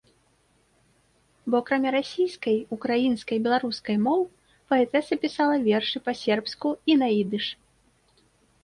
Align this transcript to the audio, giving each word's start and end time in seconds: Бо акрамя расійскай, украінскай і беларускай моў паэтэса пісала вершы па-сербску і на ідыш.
Бо 1.53 1.59
акрамя 1.63 1.91
расійскай, 1.97 2.57
украінскай 2.77 3.35
і 3.41 3.45
беларускай 3.49 3.97
моў 4.07 4.21
паэтэса 4.75 5.13
пісала 5.29 5.55
вершы 5.71 5.97
па-сербску 6.11 6.69
і 6.93 6.99
на 7.05 7.13
ідыш. 7.21 7.45